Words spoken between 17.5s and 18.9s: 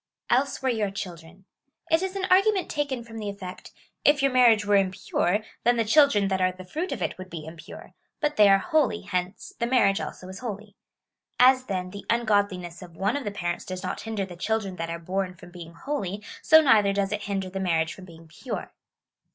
the marriage from being pure."